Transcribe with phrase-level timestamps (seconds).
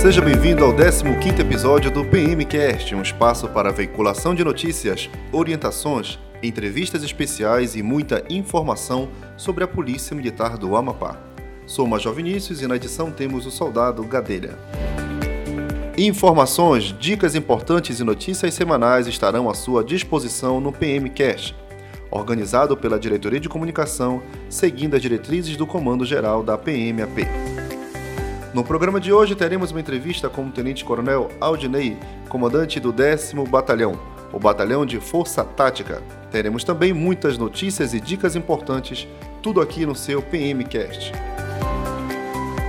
[0.00, 7.02] Seja bem-vindo ao 15º episódio do PMcast, um espaço para veiculação de notícias, orientações, entrevistas
[7.02, 11.18] especiais e muita informação sobre a Polícia Militar do Amapá.
[11.66, 14.56] Sou Major Vinícius e na edição temos o soldado Gadelha.
[15.98, 21.56] Informações, dicas importantes e notícias semanais estarão à sua disposição no PMcast,
[22.08, 27.67] organizado pela Diretoria de Comunicação, seguindo as diretrizes do Comando Geral da PMAP.
[28.58, 31.96] No programa de hoje teremos uma entrevista com o Tenente Coronel Aldinei,
[32.28, 33.96] comandante do 10 Batalhão,
[34.32, 36.02] o Batalhão de Força Tática.
[36.32, 39.06] Teremos também muitas notícias e dicas importantes,
[39.40, 41.12] tudo aqui no seu PMcast.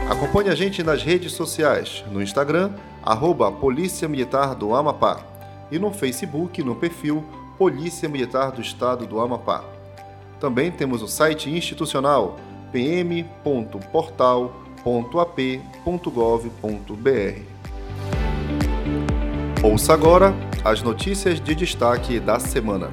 [0.07, 2.69] Acompanhe a gente nas redes sociais, no Instagram,
[3.01, 5.25] arroba Polícia Militar do Amapá,
[5.71, 7.25] e no Facebook, no perfil
[7.57, 9.63] Polícia Militar do Estado do Amapá.
[10.39, 12.37] Também temos o site institucional
[12.71, 15.99] pm.portal.com www.ap.gov.br.
[19.63, 22.89] Ouça agora as notícias de destaque da semana.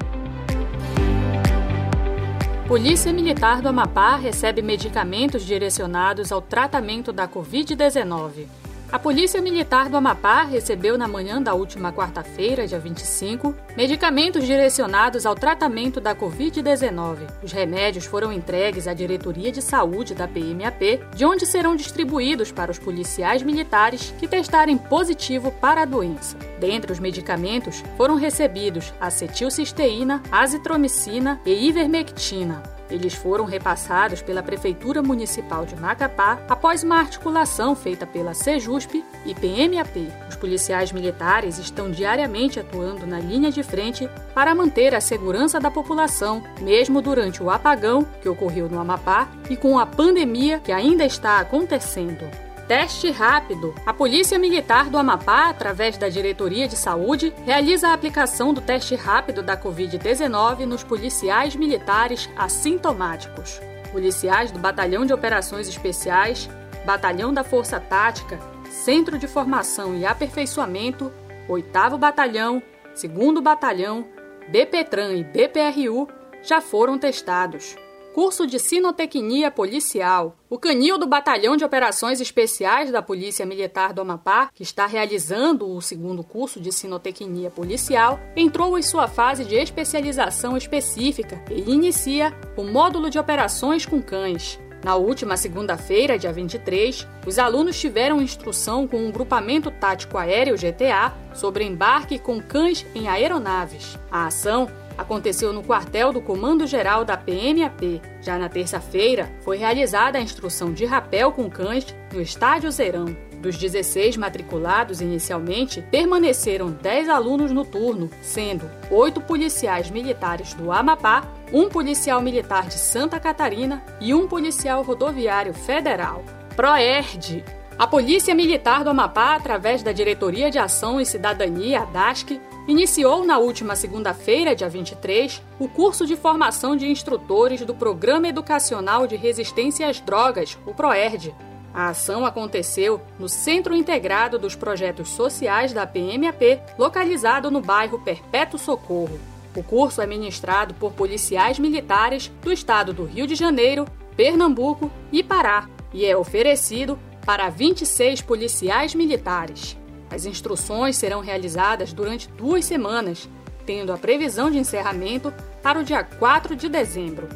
[2.67, 8.45] Polícia Militar do Amapá recebe medicamentos direcionados ao tratamento da Covid-19.
[8.89, 15.25] A Polícia Militar do Amapá recebeu na manhã da última quarta-feira, dia 25, medicamentos direcionados
[15.25, 17.27] ao tratamento da Covid-19.
[17.43, 22.71] Os remédios foram entregues à Diretoria de Saúde da PMAP, de onde serão distribuídos para
[22.71, 26.37] os policiais militares que testarem positivo para a doença.
[26.57, 32.76] Dentre os medicamentos foram recebidos acetilcisteína, azitromicina e ivermectina.
[32.89, 39.35] Eles foram repassados pela Prefeitura Municipal de Macapá após uma articulação feita pela Sejusp e
[39.35, 40.11] PMAP.
[40.29, 45.69] Os policiais militares estão diariamente atuando na linha de frente para manter a segurança da
[45.69, 51.05] população, mesmo durante o apagão que ocorreu no Amapá e com a pandemia que ainda
[51.05, 52.46] está acontecendo.
[52.67, 53.73] Teste rápido.
[53.85, 58.93] A Polícia Militar do Amapá, através da Diretoria de Saúde, realiza a aplicação do teste
[58.93, 63.61] rápido da Covid-19 nos policiais militares assintomáticos.
[63.89, 66.49] Policiais do Batalhão de Operações Especiais,
[66.85, 68.37] Batalhão da Força Tática,
[68.69, 71.09] Centro de Formação e Aperfeiçoamento,
[71.47, 72.61] 8 Batalhão,
[73.01, 74.05] 2 Batalhão,
[74.49, 76.09] BPTRAN e BPRU
[76.43, 77.77] já foram testados
[78.17, 80.35] curso de Sinotecnia Policial.
[80.49, 85.69] O canil do Batalhão de Operações Especiais da Polícia Militar do Amapá, que está realizando
[85.69, 92.35] o segundo curso de Sinotecnia Policial, entrou em sua fase de especialização específica e inicia
[92.57, 94.59] o módulo de operações com cães.
[94.83, 101.13] Na última segunda-feira, dia 23, os alunos tiveram instrução com um grupamento tático aéreo GTA
[101.35, 103.95] sobre embarque com cães em aeronaves.
[104.09, 108.01] A ação aconteceu no quartel do Comando Geral da PMAP.
[108.21, 113.15] Já na terça-feira, foi realizada a instrução de rapel com cães no Estádio Zerão.
[113.39, 121.23] Dos 16 matriculados inicialmente, permaneceram 10 alunos no turno, sendo 8 policiais militares do Amapá,
[121.53, 126.23] um policial militar de Santa Catarina e um policial rodoviário federal.
[126.55, 127.45] PROERD
[127.77, 133.23] a Polícia Militar do Amapá, através da Diretoria de Ação e Cidadania, a DASC, iniciou
[133.23, 139.15] na última segunda-feira, dia 23, o curso de formação de instrutores do Programa Educacional de
[139.15, 141.33] Resistência às Drogas, o PROERD.
[141.73, 148.59] A ação aconteceu no Centro Integrado dos Projetos Sociais da PMAP, localizado no bairro Perpétuo
[148.59, 149.19] Socorro.
[149.55, 153.85] O curso é ministrado por policiais militares do estado do Rio de Janeiro,
[154.15, 159.76] Pernambuco e Pará e é oferecido para 26 policiais militares.
[160.09, 163.29] As instruções serão realizadas durante duas semanas,
[163.65, 167.27] tendo a previsão de encerramento para o dia 4 de dezembro.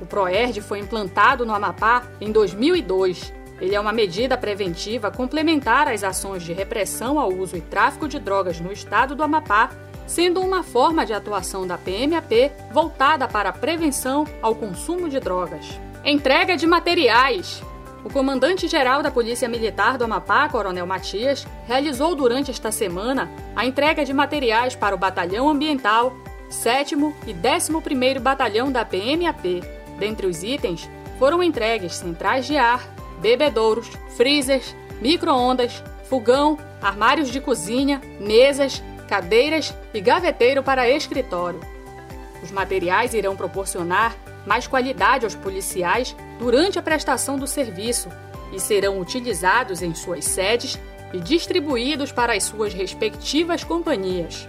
[0.00, 3.32] O PROERD foi implantado no Amapá em 2002.
[3.60, 8.18] Ele é uma medida preventiva complementar às ações de repressão ao uso e tráfico de
[8.18, 9.70] drogas no estado do Amapá,
[10.06, 15.66] sendo uma forma de atuação da PMAP voltada para a prevenção ao consumo de drogas.
[16.04, 17.62] Entrega de materiais.
[18.04, 24.04] O comandante-geral da Polícia Militar do Amapá, Coronel Matias, realizou durante esta semana a entrega
[24.04, 26.14] de materiais para o Batalhão Ambiental,
[26.50, 26.94] 7
[27.26, 29.64] e 11º Batalhão da PMAP.
[29.98, 32.86] Dentre os itens, foram entregues centrais de ar,
[33.22, 41.60] bebedouros, freezers, micro-ondas, fogão, armários de cozinha, mesas, cadeiras e gaveteiro para escritório.
[42.42, 44.14] Os materiais irão proporcionar
[44.46, 48.08] mais qualidade aos policiais durante a prestação do serviço
[48.52, 50.78] e serão utilizados em suas sedes
[51.12, 54.48] e distribuídos para as suas respectivas companhias.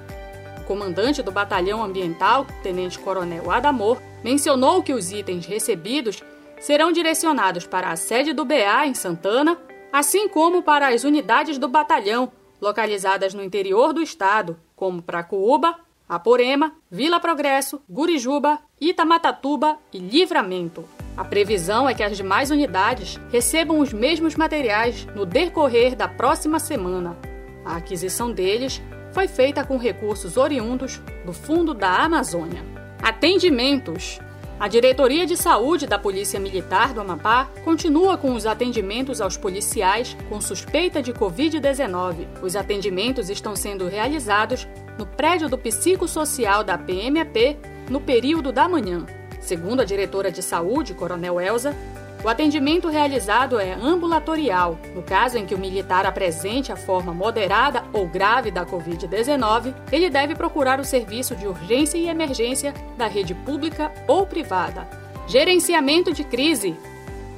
[0.62, 6.24] O comandante do Batalhão Ambiental, Tenente Coronel Adamor, mencionou que os itens recebidos
[6.59, 9.57] serão direcionados para a sede do BA em Santana,
[9.94, 15.75] assim como para as unidades do batalhão, localizadas no interior do estado, como Pracuúba,
[16.07, 20.86] Aporema, Vila Progresso, Gurijuba, Itamatatuba e Livramento.
[21.18, 26.60] A previsão é que as demais unidades recebam os mesmos materiais no decorrer da próxima
[26.60, 27.18] semana.
[27.66, 28.81] A aquisição deles
[29.12, 32.63] foi feita com recursos oriundos do Fundo da Amazônia.
[33.02, 34.19] Atendimentos.
[34.60, 40.16] A Diretoria de Saúde da Polícia Militar do Amapá continua com os atendimentos aos policiais
[40.30, 42.28] com suspeita de Covid-19.
[42.42, 47.57] Os atendimentos estão sendo realizados no prédio do psicossocial da PMAP
[47.89, 49.06] no período da manhã.
[49.39, 51.75] Segundo a diretora de saúde, Coronel Elza,
[52.24, 54.80] o atendimento realizado é ambulatorial.
[54.95, 60.09] No caso em que o militar apresente a forma moderada ou grave da Covid-19, ele
[60.09, 64.88] deve procurar o serviço de urgência e emergência da rede pública ou privada.
[65.27, 66.75] Gerenciamento de crise.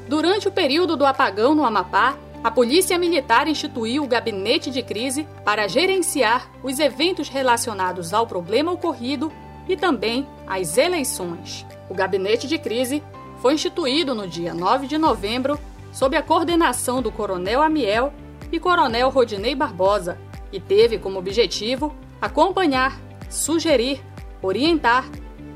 [0.07, 5.27] Durante o período do apagão no Amapá, a Polícia Militar instituiu o gabinete de crise
[5.43, 9.31] para gerenciar os eventos relacionados ao problema ocorrido
[9.67, 11.65] e também às eleições.
[11.89, 13.03] O gabinete de crise
[13.41, 15.59] foi instituído no dia 9 de novembro
[15.91, 18.13] sob a coordenação do Coronel Amiel
[18.51, 20.17] e Coronel Rodinei Barbosa
[20.51, 22.99] e teve como objetivo acompanhar,
[23.29, 24.01] sugerir,
[24.41, 25.05] orientar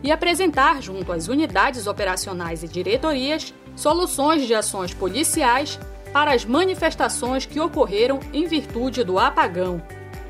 [0.04, 5.80] e apresentar junto às unidades operacionais e diretorias soluções de ações policiais
[6.14, 9.82] para as manifestações que ocorreram em virtude do apagão.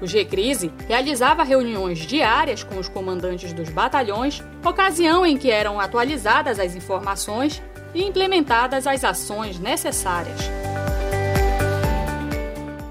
[0.02, 6.60] O G-Crise realizava reuniões diárias com os comandantes dos batalhões, ocasião em que eram atualizadas
[6.60, 7.62] as informações
[7.94, 10.40] e implementadas as ações necessárias.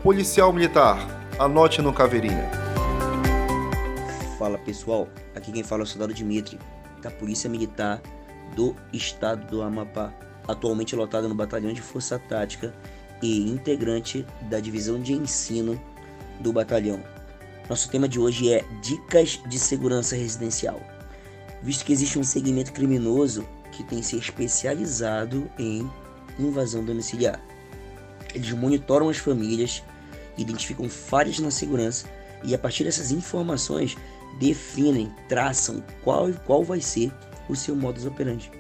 [0.03, 0.99] Policial Militar,
[1.39, 2.49] anote no Caveirinha.
[4.39, 6.59] Fala pessoal, aqui quem fala é o soldado Dimitri,
[7.03, 8.01] da Polícia Militar
[8.55, 10.13] do Estado do Amapá
[10.50, 12.75] atualmente lotado no Batalhão de Força Tática
[13.23, 15.81] e integrante da divisão de ensino
[16.41, 17.02] do batalhão.
[17.69, 20.81] Nosso tema de hoje é Dicas de Segurança Residencial.
[21.62, 25.88] Visto que existe um segmento criminoso que tem se especializado em
[26.38, 27.41] invasão domiciliar.
[28.35, 29.82] Eles monitoram as famílias,
[30.37, 32.06] identificam falhas na segurança
[32.43, 33.96] e a partir dessas informações
[34.38, 37.12] definem, traçam qual, qual vai ser
[37.49, 38.50] o seu modus operandi.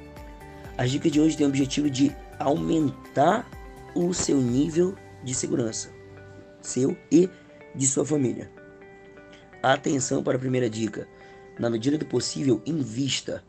[0.80, 3.46] As dicas de hoje têm o objetivo de aumentar
[3.94, 5.90] o seu nível de segurança,
[6.62, 7.28] seu e
[7.74, 8.50] de sua família.
[9.62, 11.06] Atenção para a primeira dica.
[11.58, 13.44] Na medida do possível, invista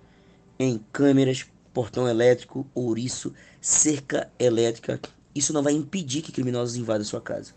[0.60, 5.00] em câmeras, portão elétrico, ouriço, cerca elétrica.
[5.33, 7.54] Isso não vai impedir que criminosos invadam sua casa,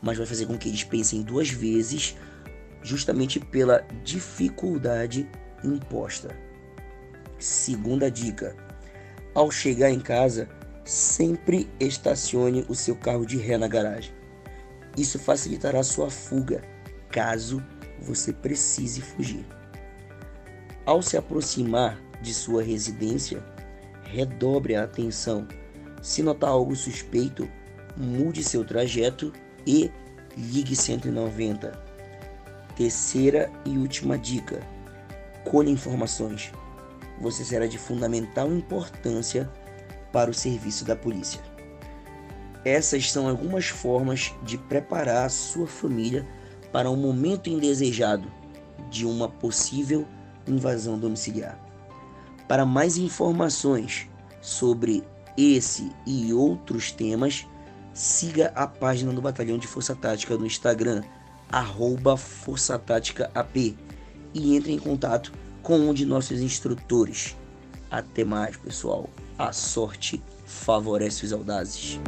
[0.00, 2.16] mas vai fazer com que eles pensem duas vezes,
[2.82, 5.28] justamente pela dificuldade
[5.62, 6.34] imposta.
[7.38, 8.69] Segunda dica:
[9.34, 10.48] ao chegar em casa,
[10.84, 14.12] sempre estacione o seu carro de ré na garagem.
[14.96, 16.62] Isso facilitará sua fuga,
[17.10, 17.62] caso
[18.00, 19.46] você precise fugir.
[20.84, 23.42] Ao se aproximar de sua residência,
[24.02, 25.46] redobre a atenção.
[26.02, 27.48] Se notar algo suspeito,
[27.96, 29.32] mude seu trajeto
[29.66, 29.90] e
[30.36, 31.70] ligue 190.
[32.76, 34.60] Terceira e última dica:
[35.44, 36.50] colha informações
[37.20, 39.50] você será de fundamental importância
[40.12, 41.40] para o serviço da polícia.
[42.64, 46.26] Essas são algumas formas de preparar a sua família
[46.72, 48.30] para um momento indesejado
[48.90, 50.06] de uma possível
[50.46, 51.58] invasão domiciliar.
[52.48, 54.08] Para mais informações
[54.40, 55.04] sobre
[55.36, 57.46] esse e outros temas,
[57.94, 61.02] siga a página do Batalhão de Força Tática no Instagram,
[61.50, 63.76] arroba Força Tática AP,
[64.34, 67.36] e entre em contato com um de nossos instrutores.
[67.90, 69.08] Até mais, pessoal.
[69.38, 71.98] A sorte favorece os audazes.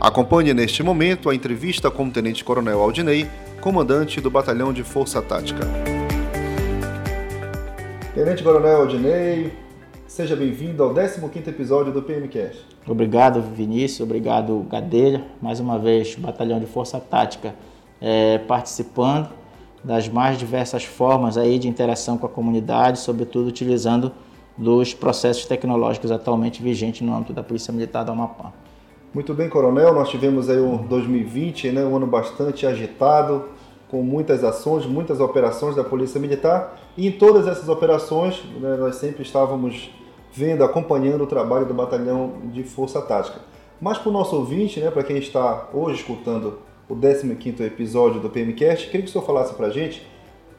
[0.00, 3.28] Acompanhe neste momento a entrevista com o Tenente Coronel Aldinei,
[3.60, 5.66] comandante do Batalhão de Força Tática.
[8.14, 9.52] Tenente Coronel Aldinei,
[10.06, 12.64] seja bem-vindo ao 15º episódio do PMCast.
[12.86, 14.00] Obrigado, Vinícius.
[14.00, 15.24] Obrigado, Gadelha.
[15.42, 17.54] Mais uma vez, Batalhão de Força Tática
[18.00, 19.28] é, participando
[19.88, 24.12] das mais diversas formas aí de interação com a comunidade, sobretudo utilizando
[24.54, 28.52] dos processos tecnológicos atualmente vigentes no âmbito da Polícia Militar do Amapá.
[29.14, 33.46] Muito bem, Coronel, nós tivemos aí um 2020, né, um ano bastante agitado,
[33.90, 38.96] com muitas ações, muitas operações da Polícia Militar, e em todas essas operações né, nós
[38.96, 39.90] sempre estávamos
[40.34, 43.40] vendo, acompanhando o trabalho do Batalhão de Força Tática.
[43.80, 48.30] Mas para o nosso ouvinte, né, para quem está hoje escutando o 15º episódio do
[48.30, 50.06] PMCast, queria que o senhor falasse para a gente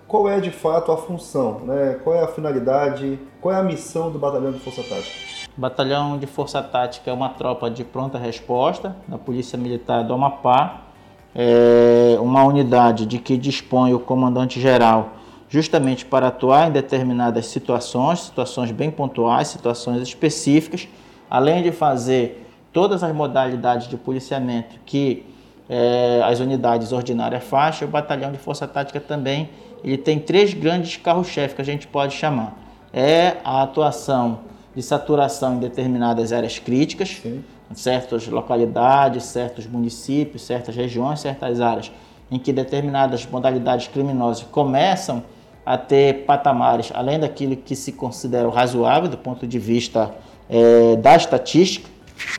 [0.08, 2.00] qual é de fato a função, né?
[2.04, 5.50] qual é a finalidade, qual é a missão do Batalhão de Força Tática.
[5.56, 10.84] Batalhão de Força Tática é uma tropa de pronta resposta da Polícia Militar do Amapá,
[11.36, 15.14] é uma unidade de que dispõe o comandante-geral
[15.48, 20.88] justamente para atuar em determinadas situações, situações bem pontuais, situações específicas,
[21.30, 25.26] além de fazer todas as modalidades de policiamento que
[25.70, 29.50] é, as unidades ordinárias fazem, o batalhão de força tática também
[29.84, 32.58] ele tem três grandes carros-chefes que a gente pode chamar.
[32.94, 34.42] É a atuação
[34.76, 37.44] de saturação em determinadas áreas críticas, Sim.
[37.74, 41.92] certas localidades, certos municípios, certas regiões, certas áreas
[42.32, 45.24] em que determinadas modalidades criminosas começam
[45.66, 50.14] a ter patamares além daquilo que se considera razoável do ponto de vista
[50.50, 51.90] é, da estatística,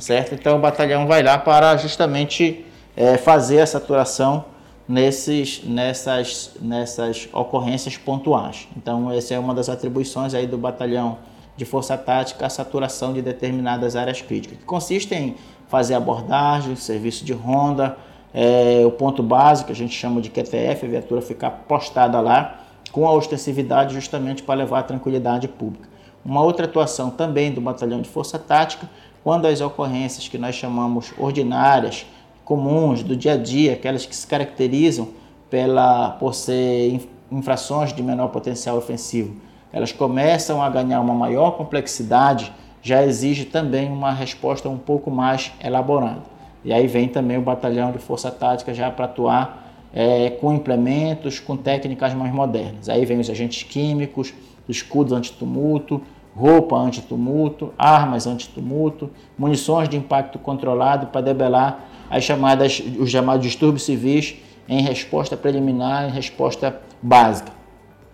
[0.00, 0.34] certo?
[0.34, 2.64] Então o batalhão vai lá para justamente
[3.00, 4.44] é, fazer a saturação
[4.86, 8.68] nesses, nessas, nessas ocorrências pontuais.
[8.76, 11.16] Então essa é uma das atribuições aí do batalhão
[11.56, 15.34] de força tática, a saturação de determinadas áreas críticas, que consiste em
[15.66, 17.96] fazer abordagem, serviço de ronda,
[18.34, 22.60] é, o ponto básico, a gente chama de QTF, a viatura ficar postada lá,
[22.92, 25.88] com a ostensividade justamente para levar a tranquilidade pública.
[26.22, 28.90] Uma outra atuação também do batalhão de força tática,
[29.24, 32.04] quando as ocorrências que nós chamamos ordinárias,
[32.50, 35.10] comuns do dia a dia, aquelas que se caracterizam
[35.48, 39.36] pela por ser infrações de menor potencial ofensivo,
[39.72, 42.52] elas começam a ganhar uma maior complexidade,
[42.82, 46.22] já exige também uma resposta um pouco mais elaborada.
[46.64, 51.38] E aí vem também o batalhão de força tática já para atuar é, com implementos,
[51.38, 52.88] com técnicas mais modernas.
[52.88, 54.34] Aí vem os agentes químicos,
[54.68, 56.02] escudos antitumulto,
[56.34, 63.84] roupa antitumulto, armas antitumulto, munições de impacto controlado para debelar as chamadas, os chamados distúrbios
[63.84, 64.34] civis
[64.68, 67.52] em resposta preliminar, em resposta básica.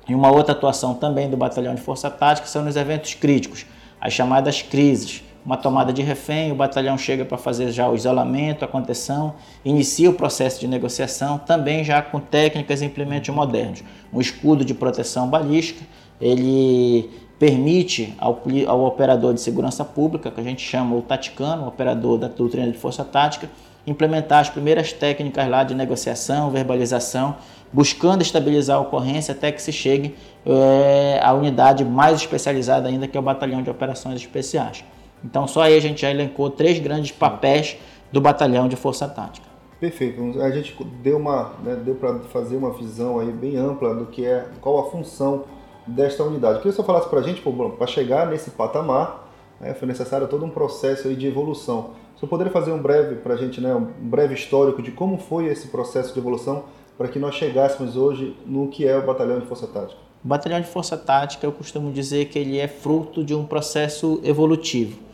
[0.09, 3.67] E uma outra atuação também do Batalhão de Força Tática são nos eventos críticos,
[4.01, 8.65] as chamadas crises, uma tomada de refém, o batalhão chega para fazer já o isolamento,
[8.65, 9.35] a contenção,
[9.65, 13.85] inicia o processo de negociação, também já com técnicas e implementos modernos.
[14.13, 15.85] Um escudo de proteção balística,
[16.21, 21.69] ele permite ao, ao operador de segurança pública, que a gente chama o taticano, o
[21.69, 23.49] operador da doutrina de força tática,
[23.87, 27.37] implementar as primeiras técnicas lá de negociação, verbalização,
[27.73, 30.15] buscando estabilizar a ocorrência até que se chegue
[30.45, 34.85] é, à unidade mais especializada ainda, que é o Batalhão de Operações Especiais.
[35.25, 37.77] Então só aí a gente já elencou três grandes papéis
[38.13, 39.47] do batalhão de força tática.
[39.81, 40.41] Perfeito.
[40.41, 44.25] A gente deu uma, né, deu para fazer uma visão aí bem ampla do que
[44.25, 45.45] é, qual a função
[45.87, 46.55] desta unidade.
[46.55, 47.43] Eu queria que você falasse para a gente,
[47.77, 49.26] para chegar nesse patamar,
[49.61, 51.91] né, foi necessário todo um processo de evolução.
[52.17, 55.47] Você poderia fazer um breve para a gente, né, um breve histórico de como foi
[55.47, 56.65] esse processo de evolução
[56.97, 60.01] para que nós chegássemos hoje no que é o batalhão de força tática?
[60.25, 64.21] O batalhão de força tática, eu costumo dizer que ele é fruto de um processo
[64.25, 65.07] evolutivo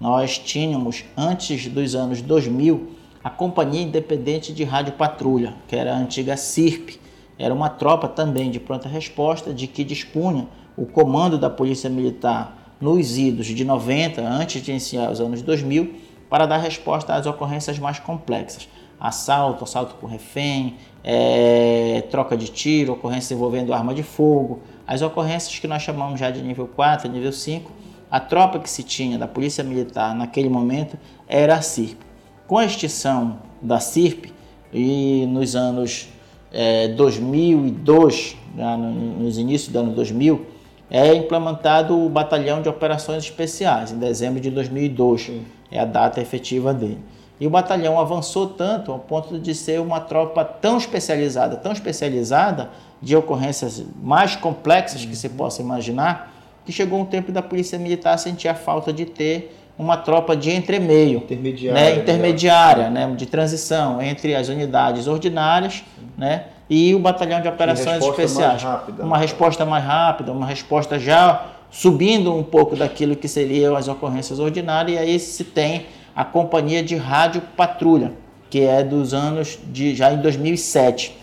[0.00, 2.90] nós tínhamos, antes dos anos 2000,
[3.22, 7.00] a Companhia Independente de Rádio Patrulha, que era a antiga CIRP.
[7.36, 12.57] Era uma tropa também de pronta resposta, de que dispunha o comando da Polícia Militar
[12.80, 15.94] nos idos de 90, antes de iniciar os anos 2000,
[16.28, 18.68] para dar resposta às ocorrências mais complexas.
[19.00, 25.58] Assalto, assalto com refém, é, troca de tiro, ocorrências envolvendo arma de fogo, as ocorrências
[25.58, 27.70] que nós chamamos já de nível 4, nível 5,
[28.10, 31.98] a tropa que se tinha da Polícia Militar naquele momento era a CIRP.
[32.46, 34.32] Com a extinção da CIRP,
[34.72, 36.08] e nos anos
[36.52, 40.46] é, 2002, já nos inícios do ano 2000,
[40.90, 45.44] é implementado o Batalhão de Operações Especiais, em dezembro de 2002, Sim.
[45.70, 46.98] é a data efetiva dele.
[47.40, 52.70] E o batalhão avançou tanto ao ponto de ser uma tropa tão especializada, tão especializada,
[53.00, 58.18] de ocorrências mais complexas que se possa imaginar, que chegou um tempo da polícia militar
[58.18, 64.02] sentir a falta de ter uma tropa de entremeio, intermediária, né, intermediária né, de transição
[64.02, 65.84] entre as unidades ordinárias
[66.16, 68.62] né, e o batalhão de operações especiais.
[68.62, 69.22] Rápida, uma né?
[69.22, 74.96] resposta mais rápida, uma resposta já subindo um pouco daquilo que seriam as ocorrências ordinárias,
[74.96, 78.12] e aí se tem a companhia de rádio patrulha,
[78.50, 81.16] que é dos anos de já em 2007.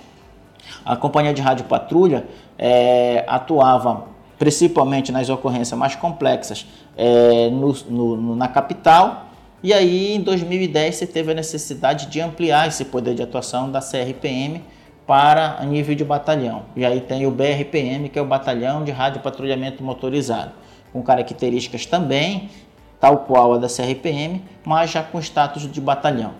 [0.83, 2.25] A companhia de rádio patrulha
[2.57, 4.05] é, atuava
[4.37, 6.65] principalmente nas ocorrências mais complexas
[6.97, 9.25] é, no, no, na capital.
[9.63, 13.79] E aí, em 2010, você teve a necessidade de ampliar esse poder de atuação da
[13.79, 14.61] CRPM
[15.05, 16.63] para nível de batalhão.
[16.75, 20.53] E aí tem o BRPM, que é o Batalhão de Rádio Patrulhamento Motorizado,
[20.91, 22.49] com características também,
[22.99, 26.33] tal qual a da CRPM, mas já com status de batalhão.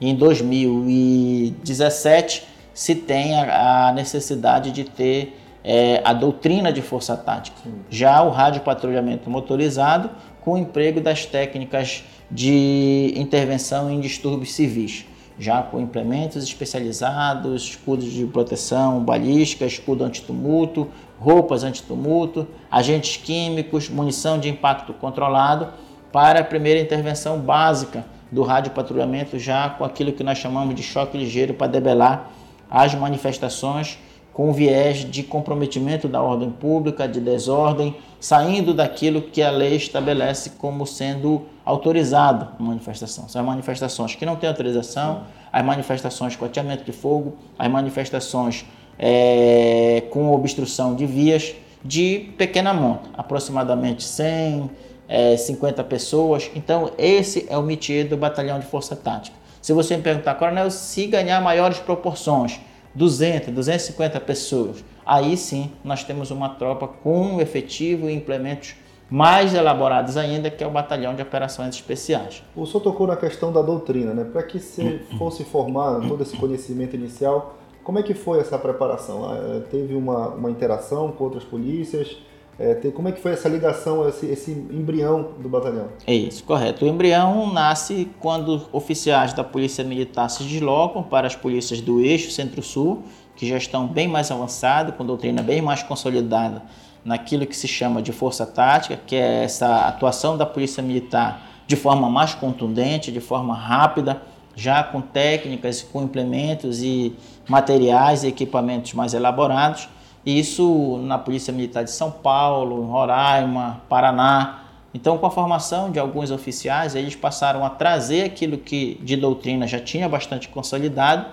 [0.00, 7.16] E em 2017 se tem a, a necessidade de ter é, a doutrina de força
[7.16, 7.56] tática.
[7.88, 15.06] Já o rádio patrulhamento motorizado, com o emprego das técnicas de intervenção em distúrbios civis,
[15.38, 20.88] já com implementos especializados, escudos de proteção balística, escudo antitumulto,
[21.18, 25.68] roupas antitumulto, agentes químicos, munição de impacto controlado
[26.12, 31.18] para a primeira intervenção básica do radiopatrulhamento, já com aquilo que nós chamamos de choque
[31.18, 32.30] ligeiro para debelar
[32.70, 33.98] as manifestações
[34.34, 40.50] com viés de comprometimento da ordem pública, de desordem, saindo daquilo que a lei estabelece
[40.58, 43.28] como sendo autorizado a manifestação.
[43.28, 45.22] São as manifestações que não têm autorização,
[45.52, 48.66] as manifestações com ateamento de fogo, as manifestações
[48.98, 54.68] é, com obstrução de vias de pequena monta, aproximadamente 100,
[55.08, 56.50] é, 50 pessoas.
[56.56, 59.36] Então, esse é o métier do batalhão de força tática.
[59.62, 62.60] Se você me perguntar, coronel, se ganhar maiores proporções,
[62.94, 68.76] 200, 250 pessoas, aí sim nós temos uma tropa com efetivo e implementos
[69.10, 72.42] mais elaborados ainda, que é o Batalhão de Operações Especiais.
[72.56, 74.24] O senhor tocou na questão da doutrina, né?
[74.24, 79.24] Para que se fosse formado todo esse conhecimento inicial, como é que foi essa preparação?
[79.26, 82.16] Ah, teve uma, uma interação com outras polícias?
[82.58, 85.88] É, tem, como é que foi essa ligação, esse, esse embrião do batalhão?
[86.06, 86.84] É isso, correto.
[86.84, 92.30] O embrião nasce quando oficiais da Polícia Militar se deslocam para as polícias do eixo
[92.30, 93.02] Centro-Sul,
[93.34, 96.62] que já estão bem mais avançadas, com doutrina bem mais consolidada
[97.04, 101.76] naquilo que se chama de força tática, que é essa atuação da Polícia Militar de
[101.76, 104.22] forma mais contundente, de forma rápida,
[104.54, 107.16] já com técnicas, com implementos e
[107.48, 109.88] materiais e equipamentos mais elaborados
[110.24, 114.60] isso na Polícia Militar de São Paulo, Roraima, Paraná.
[114.94, 119.66] Então, com a formação de alguns oficiais, eles passaram a trazer aquilo que de doutrina
[119.66, 121.26] já tinha bastante consolidado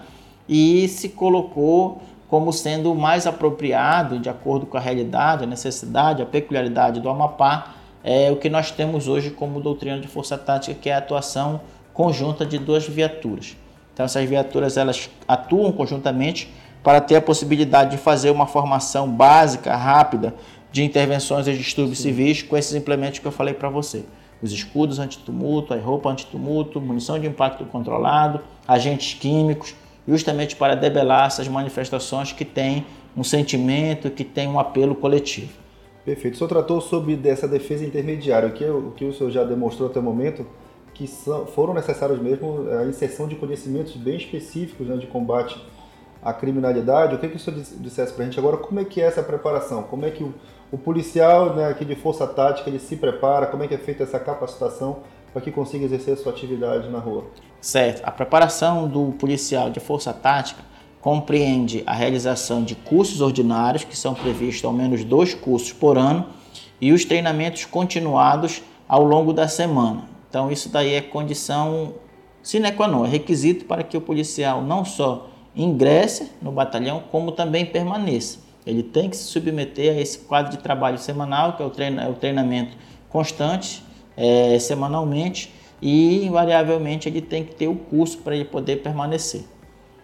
[0.50, 6.26] e se colocou como sendo mais apropriado, de acordo com a realidade, a necessidade, a
[6.26, 10.90] peculiaridade do Amapá, é o que nós temos hoje como doutrina de força tática, que
[10.90, 11.62] é a atuação
[11.94, 13.56] conjunta de duas viaturas.
[13.94, 16.52] Então, essas viaturas elas atuam conjuntamente
[16.84, 20.34] para ter a possibilidade de fazer uma formação básica, rápida,
[20.72, 22.06] de intervenções de distúrbios Sim.
[22.06, 24.04] civis com esses implementos que eu falei para você.
[24.42, 29.76] Os escudos antitumulto, a roupa antitumulto, munição de impacto controlado, agentes químicos,
[30.08, 35.52] justamente para debelar essas manifestações que têm um sentimento, que têm um apelo coletivo.
[36.04, 36.34] Perfeito.
[36.34, 39.90] O senhor tratou sobre dessa defesa intermediária, o que, o que o senhor já demonstrou
[39.90, 40.48] até o momento,
[40.94, 45.62] que são, foram necessários mesmo a inserção de conhecimentos bem específicos né, de combate
[46.24, 47.16] a criminalidade.
[47.16, 48.58] O que, que o senhor dissesse para a gente agora?
[48.58, 49.84] Como é que é essa preparação?
[49.84, 50.34] Como é que o,
[50.72, 53.48] o policial né, aqui de força tática ele se prepara?
[53.48, 55.00] Como é que é feita essa capacitação
[55.34, 57.26] para que consiga exercer a sua atividade na rua?
[57.60, 58.02] Certo.
[58.06, 60.64] A preparação do policial de força tática
[61.00, 66.28] compreende a realização de cursos ordinários, que são previstos ao menos dois cursos por ano,
[66.80, 70.06] e os treinamentos continuados ao longo da semana.
[70.30, 71.94] Então, isso daí é condição
[72.42, 77.32] sine qua non, é requisito para que o policial não só ingresse no batalhão, como
[77.32, 78.40] também permaneça.
[78.66, 82.04] Ele tem que se submeter a esse quadro de trabalho semanal, que é o, treina,
[82.04, 82.78] é o treinamento
[83.10, 83.84] constante,
[84.16, 89.44] é, semanalmente, e invariavelmente ele tem que ter o curso para ele poder permanecer.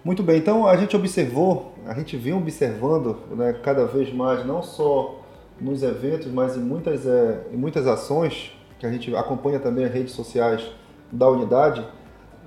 [0.04, 4.64] Muito bem, então a gente observou, a gente vem observando né, cada vez mais, não
[4.64, 5.22] só
[5.60, 9.92] nos eventos, mas em muitas, é, em muitas ações, que a gente acompanha também as
[9.92, 10.64] redes sociais
[11.12, 11.86] da unidade,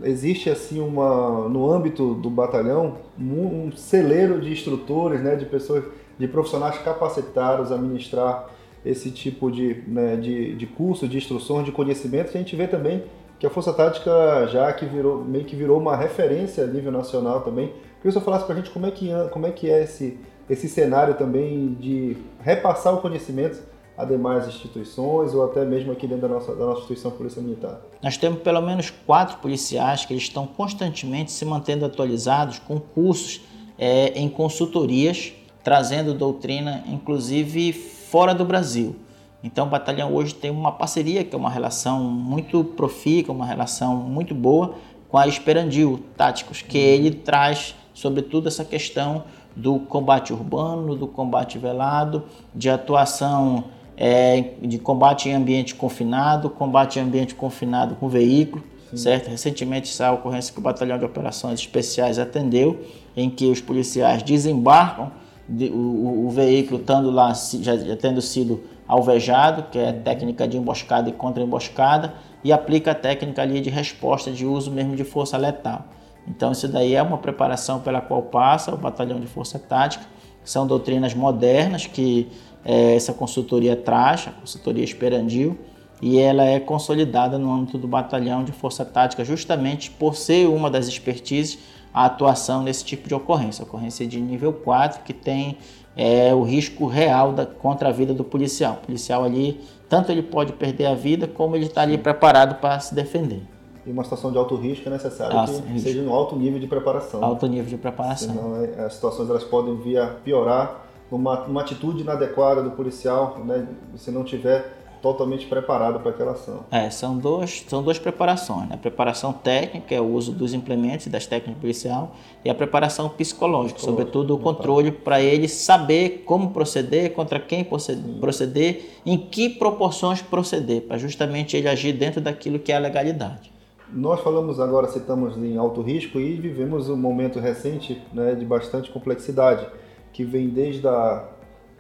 [0.02, 5.84] existe assim uma no âmbito do batalhão um celeiro de instrutores, né, de pessoas,
[6.18, 8.50] de profissionais capacitados a ministrar
[8.84, 12.30] esse tipo de, né, de, de curso, de instruções, de conhecimento.
[12.34, 13.04] A gente vê também
[13.38, 17.40] que a Força Tática já que virou meio que virou uma referência a nível nacional
[17.40, 17.68] também.
[17.68, 20.18] Queria que você falasse para a gente como é que como é que é esse
[20.48, 23.62] esse cenário também de repassar o conhecimento
[24.00, 27.80] a demais instituições ou até mesmo aqui dentro da nossa, da nossa instituição Polícia Militar?
[28.02, 33.42] Nós temos pelo menos quatro policiais que eles estão constantemente se mantendo atualizados com cursos
[33.78, 35.32] é, em consultorias,
[35.62, 38.96] trazendo doutrina, inclusive fora do Brasil.
[39.42, 43.96] Então, o batalhão hoje tem uma parceria, que é uma relação muito profícua, uma relação
[43.96, 44.74] muito boa
[45.08, 49.24] com a Esperandil Táticos, que ele traz, sobretudo, essa questão
[49.56, 53.64] do combate urbano, do combate velado, de atuação
[54.02, 58.96] é, de combate em ambiente confinado, combate em ambiente confinado com veículo, Sim.
[58.96, 59.28] certo?
[59.28, 62.80] Recentemente essa ocorrência que o Batalhão de Operações Especiais atendeu,
[63.14, 65.12] em que os policiais desembarcam
[65.46, 70.56] de, o, o, veículo estando lá, já, já tendo sido alvejado, que é técnica de
[70.56, 75.36] emboscada e contra-emboscada, e aplica a técnica ali de resposta de uso mesmo de força
[75.36, 75.84] letal.
[76.26, 80.06] Então isso daí é uma preparação pela qual passa o Batalhão de Força Tática,
[80.42, 82.28] são doutrinas modernas que
[82.64, 85.58] é, essa consultoria traz, a consultoria Esperandil,
[86.02, 90.70] e ela é consolidada no âmbito do batalhão de força tática, justamente por ser uma
[90.70, 91.58] das expertises
[91.92, 95.58] a atuação nesse tipo de ocorrência, ocorrência de nível 4, que tem
[95.96, 98.74] é, o risco real da, contra a vida do policial.
[98.74, 102.78] O policial ali, tanto ele pode perder a vida, como ele está ali preparado para
[102.78, 103.42] se defender.
[103.84, 106.66] E uma situação de alto risco é necessário ah, que seja um alto nível de
[106.66, 107.24] preparação.
[107.24, 108.34] Alto nível de preparação.
[108.34, 113.38] Senão é, as situações elas podem vir a piorar numa, numa atitude inadequada do policial,
[113.44, 116.64] né, se não tiver totalmente preparado para aquela ação.
[116.70, 118.68] É, são, dois, são duas preparações.
[118.68, 118.74] Né?
[118.74, 123.08] A preparação técnica, é o uso dos implementos e das técnicas policial, e a preparação
[123.08, 129.16] psicológica, psicológico, sobretudo o controle para ele saber como proceder, contra quem proceder, proceder em
[129.16, 133.50] que proporções proceder, para justamente ele agir dentro daquilo que é a legalidade.
[133.92, 138.90] Nós falamos agora, citamos em alto risco e vivemos um momento recente né, de bastante
[138.90, 139.66] complexidade,
[140.12, 141.28] que vem desde a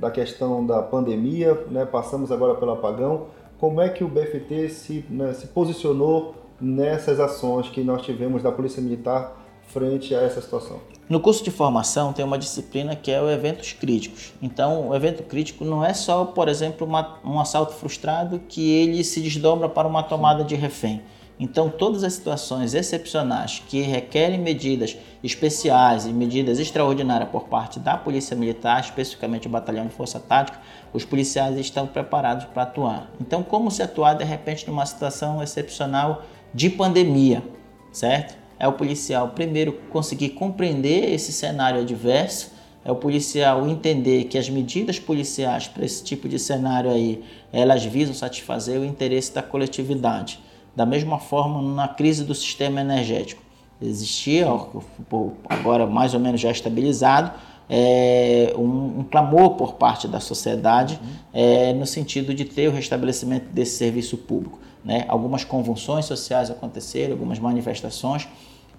[0.00, 3.26] da questão da pandemia, né, passamos agora pelo apagão.
[3.58, 8.50] Como é que o BFT se, né, se posicionou nessas ações que nós tivemos da
[8.50, 9.36] Polícia Militar
[9.68, 10.80] frente a essa situação?
[11.08, 14.32] No curso de formação tem uma disciplina que é o eventos críticos.
[14.40, 19.04] Então, o evento crítico não é só, por exemplo, uma, um assalto frustrado que ele
[19.04, 21.02] se desdobra para uma tomada de refém.
[21.40, 27.96] Então, todas as situações excepcionais que requerem medidas especiais e medidas extraordinárias por parte da
[27.96, 30.60] Polícia Militar, especificamente o Batalhão de Força Tática,
[30.92, 33.10] os policiais estão preparados para atuar.
[33.18, 37.42] Então, como se atuar de repente numa situação excepcional de pandemia,
[37.90, 38.36] certo?
[38.58, 42.52] É o policial primeiro conseguir compreender esse cenário adverso,
[42.84, 47.82] é o policial entender que as medidas policiais para esse tipo de cenário aí, elas
[47.82, 50.49] visam satisfazer o interesse da coletividade.
[50.80, 53.42] Da mesma forma, na crise do sistema energético,
[53.82, 54.46] existia,
[55.46, 57.32] agora mais ou menos já estabilizado,
[57.68, 60.98] é, um, um, clamor por parte da sociedade
[61.34, 64.58] é, no sentido de ter o restabelecimento desse serviço público.
[64.82, 65.04] Né?
[65.06, 68.26] Algumas convulsões sociais aconteceram, algumas manifestações,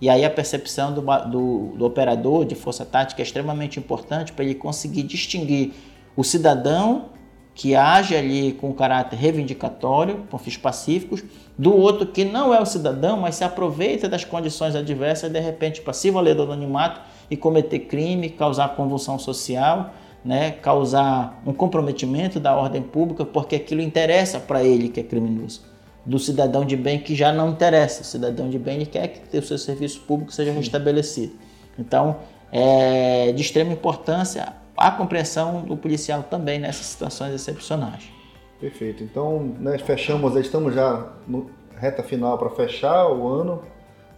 [0.01, 4.43] e aí a percepção do, do, do operador de força tática é extremamente importante para
[4.43, 5.71] ele conseguir distinguir
[6.15, 7.11] o cidadão
[7.53, 11.23] que age ali com caráter reivindicatório, com fins pacíficos,
[11.61, 15.39] do outro que não é o cidadão, mas se aproveita das condições adversas e de
[15.39, 19.93] repente para se valer do anonimato e cometer crime, causar convulsão social,
[20.25, 25.61] né, causar um comprometimento da ordem pública, porque aquilo interessa para ele que é criminoso.
[26.03, 28.01] Do cidadão de bem que já não interessa.
[28.01, 31.33] O cidadão de bem quer que o seu serviço público seja restabelecido.
[31.77, 32.15] Então,
[32.51, 38.20] é de extrema importância a compreensão do policial também nessas situações excepcionais.
[38.61, 39.03] Perfeito.
[39.03, 43.63] Então, né, fechamos, estamos já no reta final para fechar o ano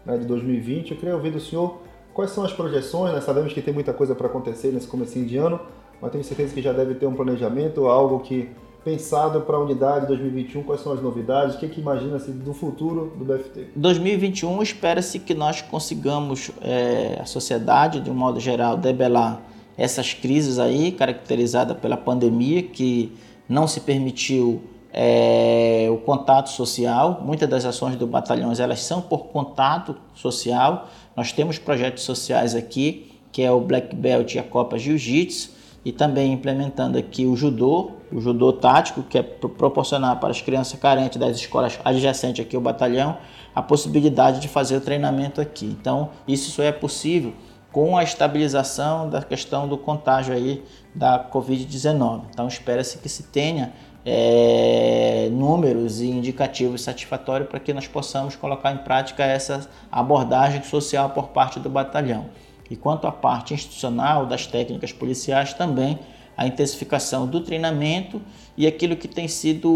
[0.05, 0.91] né, de 2020.
[0.91, 1.81] Eu queria ouvir do senhor
[2.13, 3.13] quais são as projeções.
[3.13, 3.21] Né?
[3.21, 5.61] sabemos que tem muita coisa para acontecer nesse começo de ano,
[6.01, 8.49] mas tenho certeza que já deve ter um planejamento, algo que
[8.83, 13.13] pensado para a unidade 2021, quais são as novidades, o que, que imagina-se do futuro
[13.17, 13.67] do BFT?
[13.77, 19.41] 2021 espera-se que nós consigamos, é, a sociedade, de um modo geral, debelar
[19.77, 23.13] essas crises aí, caracterizada pela pandemia, que
[23.53, 27.21] não se permitiu é, o contato social.
[27.23, 30.87] Muitas das ações do batalhão elas são por contato social.
[31.15, 35.51] Nós temos projetos sociais aqui, que é o Black Belt e a Copa Jiu-Jitsu,
[35.85, 40.79] e também implementando aqui o judô, o judô tático, que é proporcionar para as crianças
[40.79, 43.17] carentes das escolas adjacentes aqui ao batalhão
[43.53, 45.65] a possibilidade de fazer o treinamento aqui.
[45.65, 47.33] Então, isso só é possível
[47.71, 50.63] com a estabilização da questão do contágio aí
[50.93, 52.23] da Covid-19.
[52.29, 53.73] Então espera-se que se tenha
[54.05, 61.09] é, números e indicativos satisfatórios para que nós possamos colocar em prática essa abordagem social
[61.11, 62.25] por parte do batalhão.
[62.69, 65.99] E quanto à parte institucional das técnicas policiais, também
[66.35, 68.21] a intensificação do treinamento
[68.57, 69.71] e aquilo que tem sido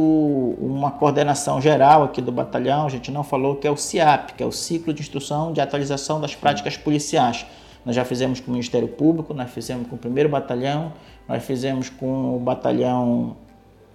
[0.60, 4.44] uma coordenação geral aqui do batalhão, a gente não falou que é o CIAP, que
[4.44, 7.46] é o Ciclo de Instrução de Atualização das Práticas Policiais
[7.88, 10.92] nós já fizemos com o Ministério Público, nós fizemos com o primeiro batalhão,
[11.26, 13.38] nós fizemos com o batalhão,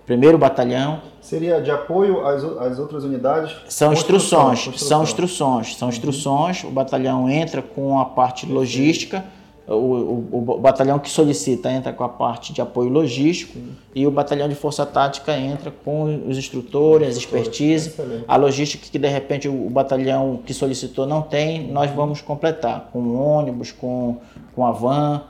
[0.06, 1.02] primeiro batalhão.
[1.20, 3.54] Seria de apoio às, às outras unidades?
[3.68, 6.64] São instruções, são instruções, são instruções.
[6.64, 9.22] O batalhão entra com a parte logística
[9.66, 13.58] o, o, o, batalhão que solicita entra com a parte de apoio logístico
[13.94, 18.24] e o batalhão de força tática entra com os instrutores, as expertise, Excelente.
[18.26, 23.14] a logística que de repente o, batalhão que solicitou não tem, nós vamos completar com
[23.14, 24.18] ônibus, com,
[24.54, 25.22] com a van,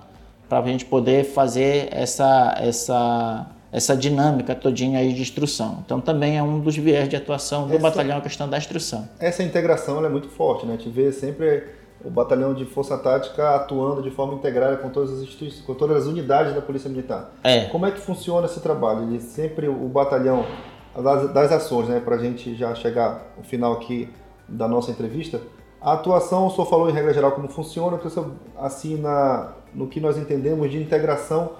[0.48, 5.82] para a gente poder fazer essa, essa, essa dinâmica todinha aí de instrução.
[5.84, 9.06] Então também é um dos viés de atuação do essa, batalhão a questão da instrução.
[9.20, 10.74] Essa integração é muito forte, né?
[10.74, 15.12] A gente vê sempre o batalhão de força tática atuando de forma integrada com todas
[15.12, 17.32] as instituições, com todas as unidades da Polícia Militar.
[17.42, 17.66] É.
[17.66, 19.02] Como é que funciona esse trabalho?
[19.02, 20.44] Ele sempre o batalhão
[20.96, 24.08] das, das ações, né, para a gente já chegar ao final aqui
[24.48, 25.40] da nossa entrevista.
[25.80, 30.00] A atuação, o senhor falou em regra geral como funciona, o assim, na, no que
[30.00, 31.52] nós entendemos de integração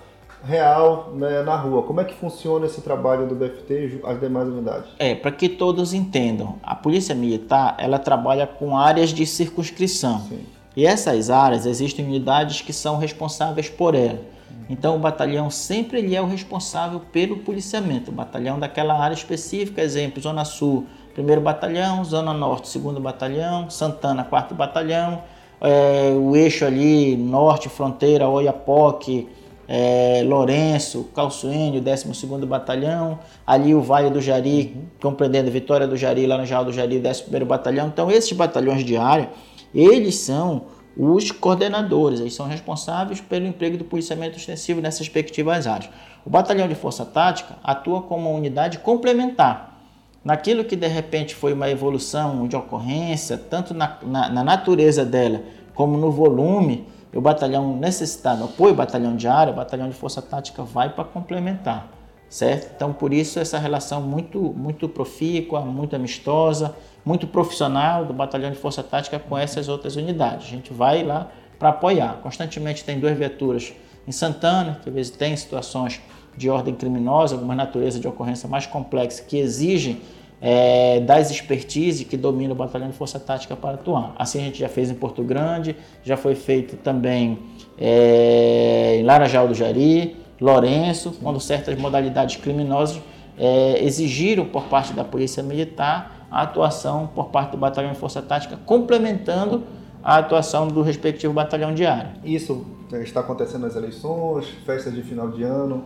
[0.44, 1.82] real né, na rua.
[1.82, 4.90] Como é que funciona esse trabalho do BFT e as demais unidades?
[4.98, 10.20] É, para que todos entendam, a Polícia Militar ela trabalha com áreas de circunscrição.
[10.28, 10.44] Sim.
[10.76, 14.20] E essas áreas existem unidades que são responsáveis por ela.
[14.68, 18.10] Então o batalhão sempre ele é o responsável pelo policiamento.
[18.10, 24.24] O batalhão daquela área específica, exemplo, Zona Sul, primeiro batalhão, Zona Norte, segundo batalhão, Santana,
[24.24, 25.22] quarto batalhão,
[25.60, 29.28] é, o eixo ali, norte, fronteira, Oiapoque,
[29.68, 36.26] é, Lourenço, Calçoene, o 12º Batalhão, ali o Vale do Jari, compreendendo Vitória do Jari,
[36.26, 37.88] Laranjal do Jari, o 11º Batalhão.
[37.88, 39.30] Então esses batalhões de área,
[39.74, 45.90] eles são os coordenadores, eles são responsáveis pelo emprego do policiamento extensivo nessas respectivas áreas.
[46.24, 49.80] O batalhão de força tática atua como uma unidade complementar.
[50.24, 55.42] Naquilo que de repente foi uma evolução de ocorrência, tanto na, na, na natureza dela
[55.74, 60.88] como no volume, o batalhão necessitado, apoio batalhão de área, batalhão de força tática vai
[60.88, 61.88] para complementar,
[62.28, 62.72] certo?
[62.74, 68.56] Então por isso essa relação muito muito profícua, muito amistosa, muito profissional do batalhão de
[68.56, 70.46] força tática com essas outras unidades.
[70.46, 72.18] A gente vai lá para apoiar.
[72.22, 73.72] Constantemente tem duas viaturas
[74.06, 76.00] em Santana, que às vezes tem situações
[76.36, 80.00] de ordem criminosa, alguma natureza de ocorrência mais complexa que exigem
[80.44, 84.12] é, das expertise que domina o batalhão de força tática para atuar.
[84.18, 87.38] Assim a gente já fez em Porto Grande, já foi feito também
[87.78, 93.00] é, em Laranjal do Jari, Lourenço, quando certas modalidades criminosas
[93.38, 98.20] é, exigiram por parte da Polícia Militar a atuação por parte do batalhão de força
[98.20, 99.62] tática, complementando
[100.02, 102.14] a atuação do respectivo batalhão de área.
[102.24, 105.84] Isso está acontecendo nas eleições, festas de final de ano,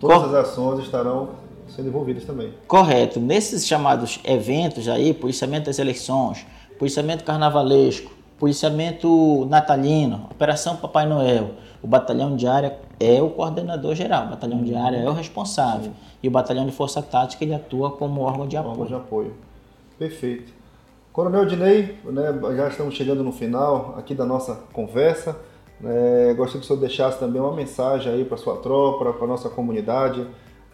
[0.00, 0.26] todas Cor...
[0.28, 2.52] as ações estarão sendo envolvidas também.
[2.66, 3.20] Correto.
[3.20, 6.46] Nesses chamados eventos aí, policiamento das eleições,
[6.78, 11.50] policiamento carnavalesco, policiamento natalino, operação Papai Noel,
[11.82, 15.90] o batalhão de área é o coordenador geral, o batalhão de área é o responsável.
[15.90, 15.96] Sim.
[16.22, 18.72] E o batalhão de força tática ele atua como órgão de apoio.
[18.72, 19.34] Órgão de apoio.
[19.98, 20.52] Perfeito.
[21.12, 22.22] Coronel Dinei, né,
[22.56, 25.36] já estamos chegando no final aqui da nossa conversa.
[25.84, 29.28] É, gostaria que o senhor deixasse também uma mensagem aí para sua tropa, para a
[29.28, 30.26] nossa comunidade,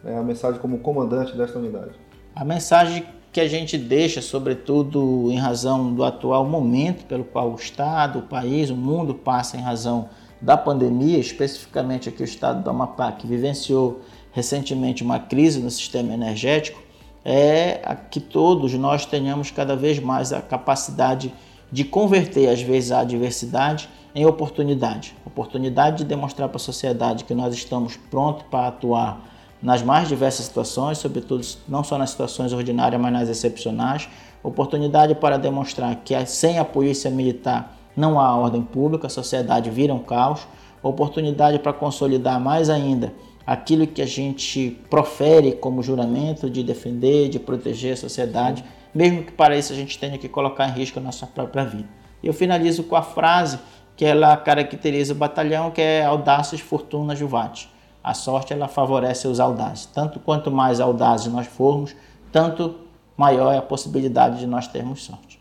[0.05, 1.93] né, a mensagem como comandante desta unidade.
[2.37, 7.57] A mensagem que a gente deixa, sobretudo em razão do atual momento pelo qual o
[7.57, 10.09] Estado, o país, o mundo passa em razão
[10.41, 16.13] da pandemia, especificamente aqui o Estado do Amapá, que vivenciou recentemente uma crise no sistema
[16.13, 16.81] energético,
[17.25, 21.33] é que todos nós tenhamos cada vez mais a capacidade
[21.73, 25.17] de converter, às vezes, a adversidade em oportunidade.
[25.27, 29.34] Oportunidade de demonstrar para a sociedade que nós estamos prontos para atuar
[29.65, 34.07] nas mais diversas situações, sobretudo não só nas situações ordinárias, mas nas excepcionais.
[34.43, 39.95] Oportunidade para demonstrar que sem a polícia militar não há ordem pública, a sociedade vira
[39.95, 40.47] um caos.
[40.83, 43.15] Oportunidade para consolidar mais ainda
[43.47, 48.63] aquilo que a gente profere como juramento de defender, de proteger a sociedade,
[48.95, 51.89] mesmo que para isso a gente tenha que colocar em risco a nossa própria vida.
[52.23, 53.59] Eu finalizo com a frase
[53.97, 57.73] que ela caracteriza o batalhão, que é audácios fortuna juvate.
[58.05, 59.87] A sorte ela favorece os audazes.
[59.87, 61.97] Tanto quanto mais audazes nós formos,
[62.31, 62.75] tanto
[63.17, 65.41] maior é a possibilidade de nós termos sorte.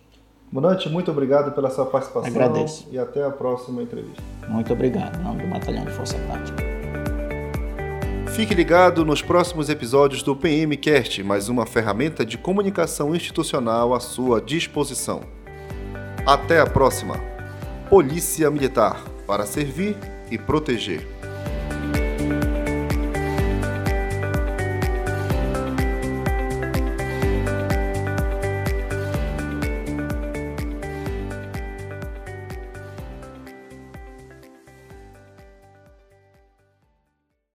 [0.50, 2.30] Monante, muito obrigado pela sua participação.
[2.30, 2.88] Agradeço.
[2.90, 4.24] E até a próxima entrevista.
[4.48, 6.64] Muito obrigado, em nome do Batalhão de Força Tática.
[8.32, 14.40] Fique ligado nos próximos episódios do PMcast, mais uma ferramenta de comunicação institucional à sua
[14.40, 15.22] disposição.
[16.26, 17.16] Até a próxima.
[17.90, 19.98] Polícia Militar para servir
[20.32, 21.23] e proteger.